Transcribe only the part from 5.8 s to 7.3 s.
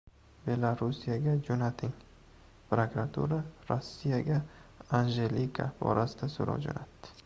borasida so‘rov jo‘natdi